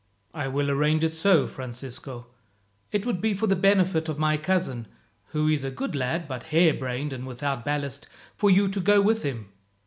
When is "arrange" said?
0.71-1.03